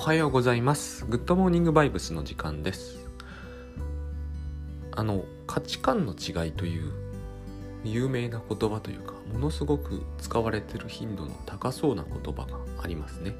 [0.00, 1.04] おはようございます。
[1.04, 3.06] グッドモーニングバイブスの時間です。
[4.92, 6.90] あの価値観の違いという
[7.84, 13.36] 有名な言葉というかものすごく使われてる頻度の高そうな言葉がありますね。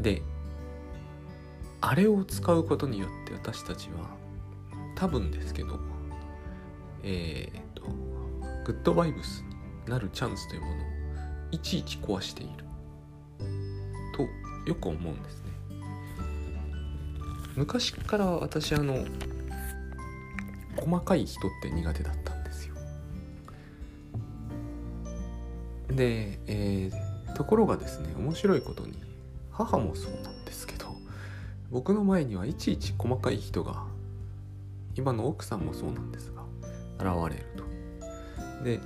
[0.00, 0.20] で
[1.80, 4.16] あれを使うことによって私たちは
[4.96, 5.78] 多分ですけど
[7.04, 7.82] えっ、と
[8.64, 9.44] グッドバイブス
[9.84, 10.76] になるチャンスというものを
[11.52, 12.65] いちいち壊している。
[14.66, 15.50] よく思うんですね。
[17.56, 19.04] 昔から私あの
[20.76, 22.74] 細かい人って苦手だったんですよ。
[25.88, 28.98] で、えー、ところがですね面白いことに
[29.50, 30.94] 母もそうなんですけど
[31.70, 33.84] 僕の前にはいちいち細かい人が
[34.94, 36.42] 今の奥さんもそうなんですが
[36.98, 37.64] 現れると。
[38.64, 38.80] で、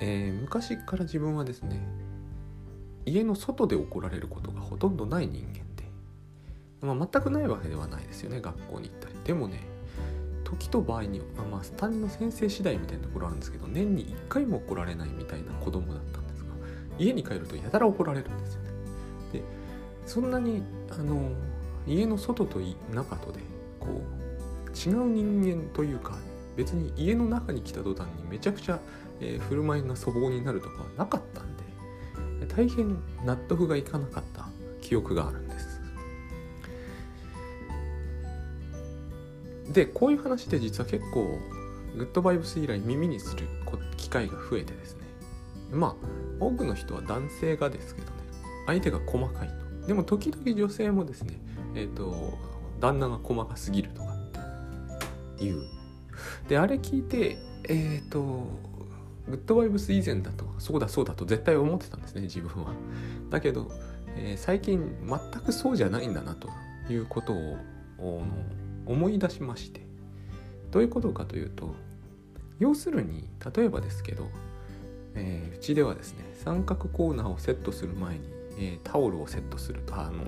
[0.00, 1.80] えー、昔から自分はですね
[3.06, 5.90] 家の外で怒られることがほとんどない人間で、
[6.80, 9.14] まあ、全くないわけではないですよね学校に行ったり。
[9.24, 9.60] でもね
[10.44, 16.50] 時と場合にはまあ担任の先生次第みたいなところあるんですけど年に1回も怒られないみたいな子供だったんですが
[16.98, 18.70] 家に帰るとやたら怒られるんですよね。
[19.32, 19.42] で
[20.06, 21.32] そんなにあの
[21.86, 22.60] 家の外と
[22.92, 23.40] 中とで
[23.80, 24.24] こう
[24.76, 26.16] 違う人間というか
[26.56, 28.78] 別に家の中に来た途端にめちゃくちゃ、
[29.20, 31.42] えー、振る舞いが粗暴になるとかはなかった
[32.56, 34.46] 大変納得がいかなかった
[34.80, 35.80] 記憶があるんです。
[39.72, 41.38] でこういう話で実は結構
[41.96, 43.46] グッドバイブス以来耳にする
[43.96, 45.04] 機会が増えてですね。
[45.72, 45.94] まあ
[46.38, 48.12] 多くの人は男性がですけどね
[48.66, 49.86] 相手が細かいと。
[49.88, 51.40] でも時々女性もですね
[51.74, 52.38] えっ、ー、と
[52.80, 54.14] 旦那が細かすぎるとか
[55.34, 55.62] っていう。
[56.48, 57.38] であれ聞いて
[57.68, 58.46] えっ、ー、と
[59.28, 62.72] グッドバイブス以前だとそうだそうだと絶対思ってたんですね自分は。
[63.30, 63.70] だけど、
[64.16, 66.48] えー、最近全くそうじゃないんだなと
[66.90, 67.56] いうことを
[68.86, 69.84] 思い出しまして。
[70.70, 71.72] どういうことかというと
[72.58, 74.28] 要するに例えばですけど、
[75.14, 78.24] えー、うちではですね三角コーナーをセットする前に、
[78.58, 80.24] えー、タオルをセットするとあの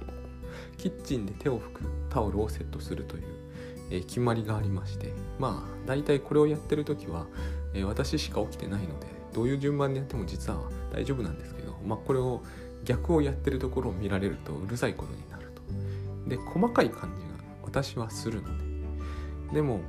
[0.77, 3.25] キッチンで手を拭くタオルをセットするという、
[3.91, 5.13] え、決まりがありまして。
[5.39, 7.27] まあ大体これをやってる時は、
[7.77, 10.61] え私しか起きてないのでどういう順番でやっても実は
[10.93, 12.43] 大丈夫なんですけど、まあ、これを
[12.85, 15.63] 逆をやってるところを見られるとうるさいことになると。
[16.29, 17.33] で細かい感じが
[17.63, 18.65] 私はするので
[19.55, 19.81] でも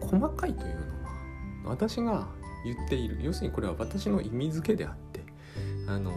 [0.00, 1.10] 細かいというのは
[1.66, 2.28] 私が
[2.64, 5.24] 言っている要するにこれは私の意味付けであって
[5.86, 6.12] あの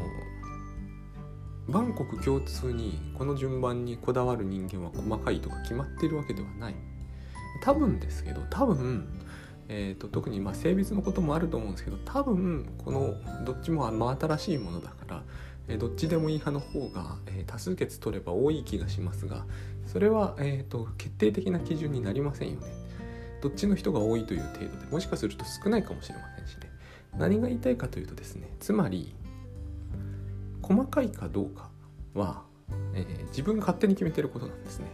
[1.68, 6.75] 万国共通にこの順番にこだわる人間は細かいとか決まってるわけではない
[7.62, 9.08] 多分ですけど多分、
[9.70, 15.24] えーと、特にま性別のこともあると思うんですけど多分このどっちも真新しいものだから
[15.68, 19.46] えどっちでもいい派の方が、え多数決取れば多い気がしますが
[19.86, 22.68] それは、えーと、決定的な基準になりませんよね。
[23.42, 26.72] どっちの人が多いという程度でもしかすると少ないかもしれませんしね。
[27.18, 29.16] 何が言いたいかというとですねつまり
[30.62, 31.70] 細かいかどうか
[32.14, 32.44] は、
[32.94, 34.88] えー、自分が勝手に決めてることなんですね。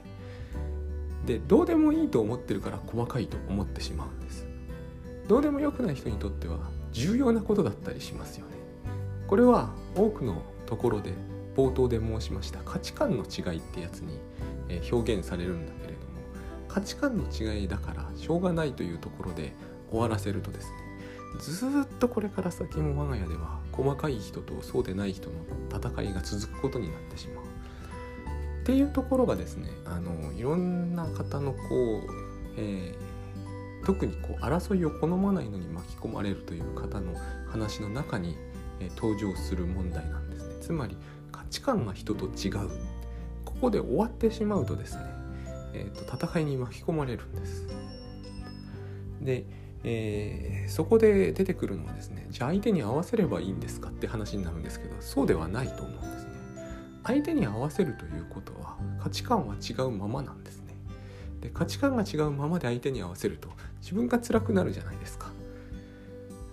[1.25, 4.52] でどうでもいいと思ってるから細かいと思ってしまうんです。
[5.27, 6.59] どうでもよくない人にとっては
[6.91, 8.53] 重要なことだったりしますよね。
[9.27, 11.13] これは多くのところで
[11.55, 14.19] 冒頭で申しました価値観の違いってやつに
[14.91, 16.05] 表現されるんだけれども
[16.67, 19.53] 価値観の違いだからしょうがないというところで
[19.89, 20.83] 終わらせるとですね
[21.39, 25.35] ずっとこれから先も我が家では細かい人とそうでない人の
[25.71, 27.45] 戦いが続くことになってしまう。
[28.61, 31.67] っていうところがですねあのいろんな方のこう、
[32.55, 33.12] えー、
[33.85, 37.13] 特にこう争いを好まないのに巻き込まれるという方の
[37.49, 38.37] 話の中に、
[38.79, 40.55] え、登場する問題なんですね。
[40.61, 40.97] つまり
[41.31, 42.69] 価値観が人と違う。
[43.45, 45.03] ここで終わってしまうとですね、
[45.73, 47.67] えーと、戦いに巻き込まれるんです。
[49.21, 49.45] で、
[49.83, 56.31] えー、そこで出てくるのはですねじゃあ相手に合わせればいいんですかって話になるんですけどそうではないと思うんですね。
[57.03, 60.73] 相手に合わせるということは価値観は違うままなんですね。
[61.41, 63.49] で価値観が違うままで相手に合わせると
[63.83, 65.29] 自分が辛くなるじゃないですか。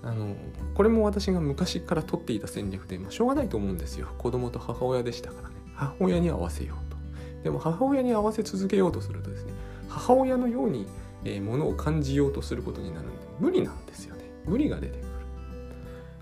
[0.02, 0.34] あの
[0.74, 4.08] これも私が昔から取っていた戦略で、まあ、しょうがないと思うんですよ。
[4.18, 5.54] 子供と母親でしたからね。
[5.74, 6.96] 母親に合わせようと。
[7.44, 9.52] でも母親に合わせ続けようとするとですね
[9.88, 10.86] 母親のように、
[11.24, 14.24] えー、ものを感じようとすることになるんで無理なんですよね。
[14.44, 15.10] 無理が出てくる。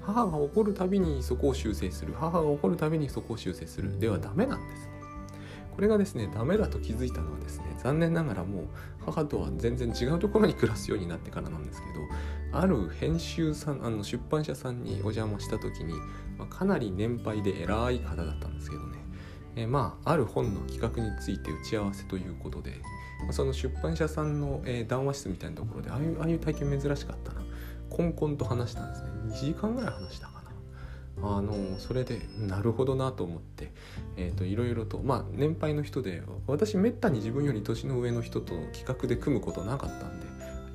[0.02, 2.14] 母が怒るたびにそこを修正する。
[2.18, 3.98] 母が怒るたびにそこを修正する。
[3.98, 4.97] ではダメなんですね。
[5.78, 8.66] これがですねダメだと気づいたのはですね残念ながらもう
[9.06, 11.86] 母とは全然違うところに暮らすようになってからなんですけ
[12.52, 15.92] どある編集さんあの出版社さんにお邪魔した時に、
[16.36, 18.98] まあ、かなり年配で偉い方だったんですけどね、
[19.54, 22.72] え、まあある本の企画について打ち合わせということで
[23.30, 27.42] その出版社さんの、えー、談話室みたいなところでああいうああいう体験珍しかったな。
[27.88, 29.08] コンコンと話したんですね。
[29.28, 30.37] 2時間ぐらい話したか
[31.22, 33.72] あのそれでなるほどなと思って、
[34.16, 40.26] えーと、いろいろとまあ年配の人で私めったに自分より年の上の人と企画で組むことなかったんで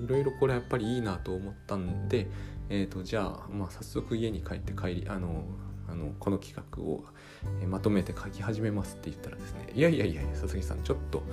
[0.04, 2.28] いろいろこれやっぱりいいなと思ったんで、
[2.70, 5.46] えーと、じゃあ、まあ、早速家に帰って帰りあの
[5.88, 7.04] あのこの企画を
[7.68, 11.24] まとめて書き始めますって言ったらですねいやいやいや佐々木さんちょっと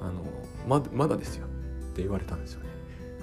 [0.00, 0.24] あの
[0.68, 2.68] ままだですよって言われたんですよね。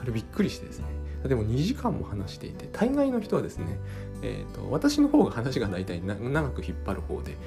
[0.01, 0.85] あれびっくりしてですね。
[1.27, 3.79] でも2時間も話していて大概の人はですね、
[4.21, 7.37] えーと、私の方が話が大体長く引っ張る方で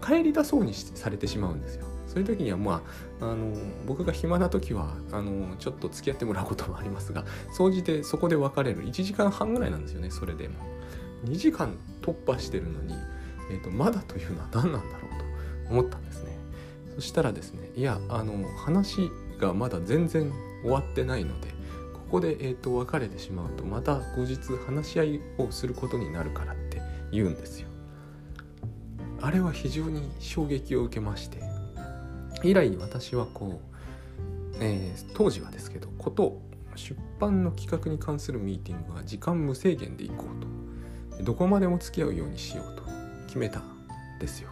[0.00, 1.86] 帰りだそうにされてしまうんですよ。
[2.06, 2.82] そういう時にはま
[3.20, 3.54] ああの
[3.86, 8.84] 僕が暇な時はあのちょっと付き合ってもらうこともありますが総じてそこで別れる。
[8.84, 10.54] 1時間半ぐらいなんですよねそれでも。
[11.24, 12.94] 2時間突破してるのに、
[13.50, 16.36] えーと、まだというのは何なんだろうと思ったんですね。
[16.96, 21.48] そしたらですねいやあの話がまだ全然終わってないので
[22.10, 24.36] ここで、えーと別れてしまうとまた後日
[24.66, 27.68] 話し合いをすることになるからって言うんですよ
[29.20, 31.38] あれは非常に衝撃を受けまして
[32.42, 33.60] 以来私はこ
[34.52, 36.40] う、えー、当時はですけどこと
[36.74, 42.82] 出版の企画に関するミーティングは時間無制限で行こうとどこまでも付き合うようにしようと
[43.26, 43.62] 決めたん
[44.18, 44.50] ですよ。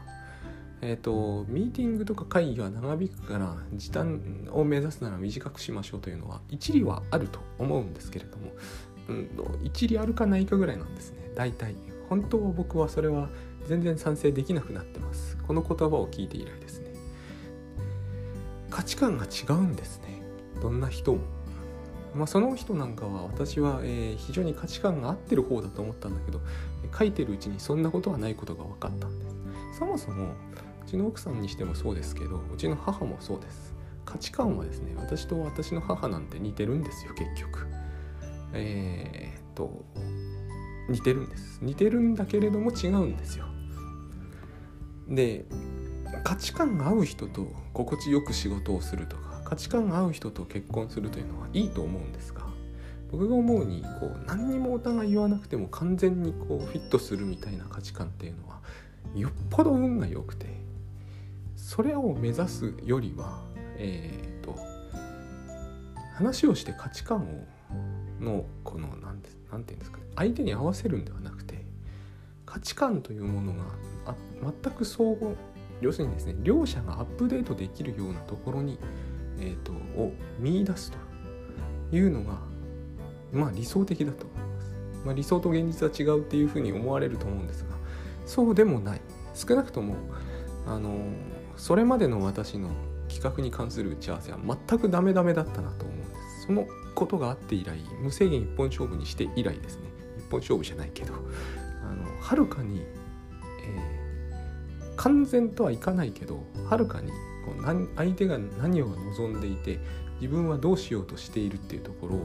[0.81, 8.53] えっ、ー、とミーティングとか会議は長引くから時短を目指すなら短くしましょうというのは一理はあると思うんですけれども、
[9.09, 9.31] うん、
[9.65, 11.31] 一理あるかないかぐらいなんですね。
[11.35, 11.75] 大体
[12.09, 13.29] 本当は僕はそれは
[13.67, 15.37] 全然賛成できなくなってます。
[15.47, 16.93] この言葉を聞いて以来ですね。
[18.71, 20.23] 価値観が違うんですね。
[20.63, 21.21] どんな人も。
[22.15, 26.41] まあ、その人なんかは私は、え、非常に価値観が合ってる方だと思ったんだけど
[26.97, 29.37] 書いてるうちにそんなことはないことが分かったんです。
[29.79, 30.33] そもそも
[30.89, 33.75] ちの奥さんにしてもそうですけどうちの母もそうです。
[34.05, 37.67] 価値観はですね私と私の母なんて似てるんですよ結局。
[38.55, 39.85] えー、っと
[40.89, 41.61] 似てるんです。
[41.63, 43.45] 似てるんだけれども違うんですよ。
[45.09, 45.47] で
[46.25, 52.43] 価値観が合う人と心地よく仕事をするとか価値観が合う人と結婚するというのはいいと思うんですが
[53.11, 58.61] 僕が思うにこう何にもお互い言わなくても完全にこうフィットするみたいな価値観っていうのは
[59.15, 60.47] よっぽど運が良くて
[61.69, 63.43] それを目指すよりは
[63.77, 64.57] えっ、ー、と
[66.15, 71.67] 話をして価値観をのこの何て言うんですかね相手に合わせるんではなくて
[72.47, 73.65] 価値観というものが
[74.07, 74.15] あ
[74.63, 75.35] 全く相互
[75.83, 78.79] 要するにですね両者がアップデートできるようなところに、
[79.39, 80.97] えーと、を見出すと
[81.95, 82.39] いうのが
[83.31, 84.73] まあ理想的だと思います、
[85.05, 87.77] まあ、理想と現実は違うっていうふうに思われると思うんですが
[88.25, 89.01] そうでもない。
[89.35, 89.97] 少なくとも
[90.67, 90.99] あの
[91.59, 92.71] それまでの私の
[93.09, 94.39] 企画に関する打ち合わせは
[94.69, 96.47] 全くダメダメだったなと思うんです。
[96.47, 99.83] そのことがあって以来無制限一本勝負にして以来ですね。
[100.19, 101.13] 一本勝負じゃないけど
[102.21, 102.87] はるかに
[104.97, 107.11] 完全とはいかないけどはるかに
[107.45, 109.79] こう何相手が何を望んでいて
[110.21, 112.21] 自分はどうしようとしているっていうところを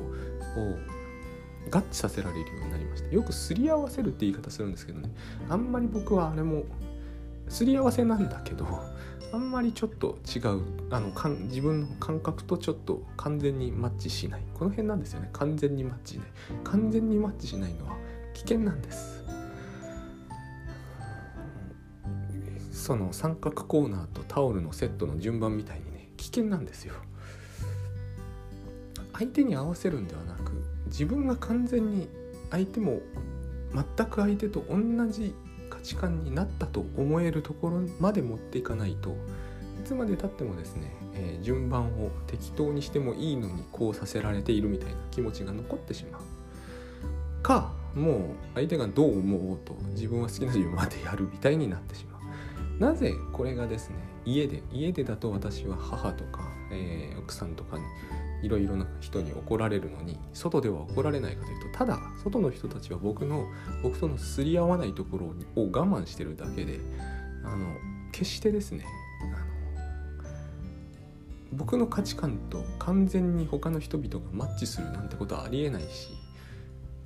[1.70, 5.12] 合致させられるようになりましたよくすり合わせるって言い方するんですけどね。
[5.50, 6.64] あんまり僕はあれも
[7.48, 8.66] すり合わせなんだけど
[9.34, 10.62] あんまりちょっと違う
[10.92, 14.44] あのかん自分の感覚とちょっと完全にマッチしない。
[14.54, 15.30] この辺なんですよね。
[15.34, 16.28] 完全にマッチしない。
[16.64, 17.98] 完全にマッチしないのは
[18.36, 19.24] 危険なんです。
[22.72, 26.94] その三角コーナーとタオルのセットの順番みたいにね危険なんですよ。
[29.14, 32.08] 相手に合わせるんではなく自分が完全に
[32.52, 33.02] 相手も
[33.74, 34.78] 全く相手と同
[35.10, 35.34] じ
[35.74, 39.16] 価値観になったと思えるところまで持っていかないとい
[39.84, 46.22] つまでたってもですね、えー、順番を適当にしてもいいのにこうさせられているみたいな気持ちが残ってしまう。
[47.42, 48.20] かもう
[48.56, 52.80] 相手がどう思おうと自分は好きな順番でやるみたいになってしまう。
[52.80, 57.84] なぜこれがですね家で家でだと私は母とか、えー、奥さんとかに
[58.44, 63.48] いろいろな人に怒られるのに外では怒られないかというとただ外の人たちは僕の
[63.82, 66.80] 僕とのすり合わないところを我慢してるだけで
[67.44, 67.76] あの
[68.12, 68.86] 決してですね
[69.22, 69.54] あの
[71.54, 76.10] 僕の価値観と完全に他の人々がマッチするなんてことはありえないし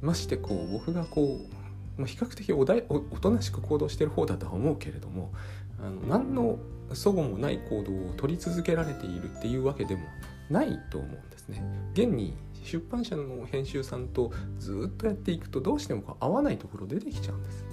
[0.01, 1.57] ましてこう僕がこう
[1.97, 5.33] まあ、比較的おだおおとなしく行動してる方だとは思うけれども
[5.79, 10.03] あの何の齟齬もない行動を取り続けられているっていうわけでも
[10.49, 11.63] ないと思うんですね。
[11.93, 17.65] 現に出版社の編集さんとずっとやっていくとどうしてもこう合わないところ出てきちゃうんです。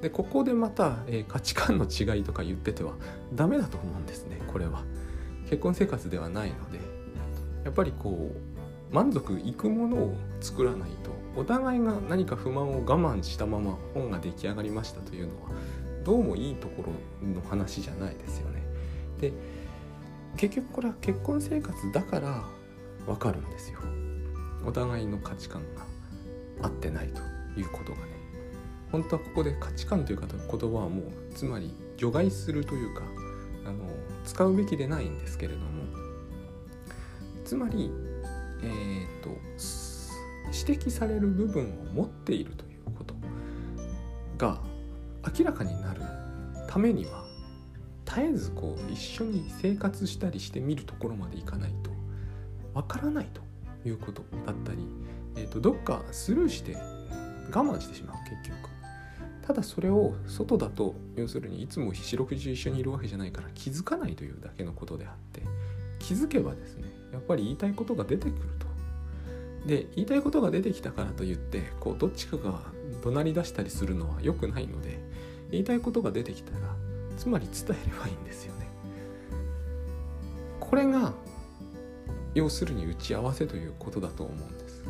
[0.00, 2.92] でここでまた、えー、価値観の違いとか言ってては
[3.34, 4.84] ダメだと思うんですねこれは
[5.50, 6.78] 結婚生活ではないので
[7.64, 15.50] やっぱりこう満足いくものを作らないとお互いが何か不満を我慢したまま本が出来上がりましたというのは
[16.04, 16.84] どうもいいとこ
[17.22, 18.62] ろの話じゃないですよね。
[19.20, 19.32] で
[20.38, 22.44] 結局これは結婚生活だから
[23.06, 23.80] 分かるんですよ。
[24.64, 25.84] お互いの価値観が
[26.62, 27.20] 合ってないと
[27.58, 28.12] いうことがね
[28.90, 30.28] 本当はここで価値観という言
[30.60, 33.02] 葉はもうつまり除外するというか
[33.66, 33.84] あの
[34.24, 35.66] 使うべきでないんですけれども
[37.44, 37.90] つまり
[38.62, 39.30] えっ、ー、と
[40.66, 43.14] 指摘される部分を持っているということ
[44.36, 44.60] が
[45.38, 46.02] 明らかになる
[46.68, 47.27] ためには
[48.08, 51.90] 絶えずこう一緒に生活したりしてみるところまでいかないと
[52.72, 53.42] わからないと
[53.86, 54.78] いうことだったり、
[55.36, 58.68] えーと、どっかスルーして我慢してしまう結局。
[59.46, 65.40] ただそれを外だと要するにいつも四六時一緒にいるわけじゃないから気づかないというだけのことであって
[65.98, 66.84] 気づけばですね
[67.14, 68.68] やっぱり言いたいことが出てくると。
[69.66, 72.60] で言いたいことが出てきたからといってこうどっちかが
[73.02, 75.00] 怒鳴り出したりするのは良くないので
[75.50, 76.58] 言いたいことが出てきたら
[77.18, 78.68] つまり伝えればいいんですよね。
[80.60, 81.12] これが
[82.34, 84.84] 要するに打ち合わせということだと思うんです。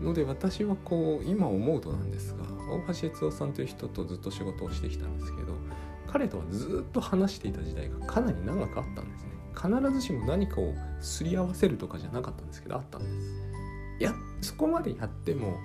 [0.00, 5.54] ので私はこう今思うとなんですが大橋悦夫さんという人とずっと仕事をしてきたんですけど
[6.06, 9.30] 彼とはずっと話していた時代がかなり長くあったんですね。
[9.54, 13.14] 必ずしも何かをすり合わせるとかじゃなかったんですけどあったんです。
[14.00, 14.12] いや
[14.42, 15.56] そこまでやっても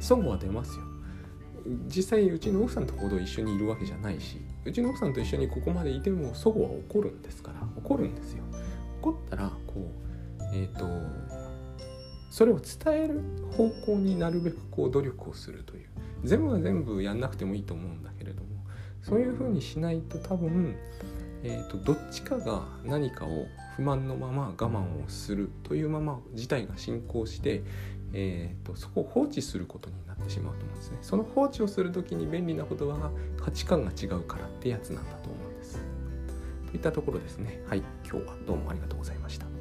[0.00, 0.93] 損は出ますよ。
[1.86, 8.44] 実際うちの奥さんとほど一緒にいるわけじゃないしうちの奥さんと一緒にここまでいても祖母は怒るんですから怒るんですよ。
[9.00, 10.86] 怒ったらこうえっ、ー、と
[12.30, 13.22] それを伝える
[13.56, 15.88] 方向になるべくこう努力をするという。
[16.24, 18.48] 全部は全部やんなくてもいいと思うんだけれども
[19.02, 20.74] そういうふうにしないと多分、
[21.42, 27.62] えーと、どっちかが何かを不満のまま我慢をするというまま事態が進行して、
[28.16, 30.98] えーと、そこを放置することになってしまうと思うんですね。
[31.02, 35.80] その放置をする時に便利な言葉が価値観が違うからってやつなんだと思うんです。
[36.68, 37.60] といったところですね。
[37.68, 39.53] はい、今日はどうもありがとうございました。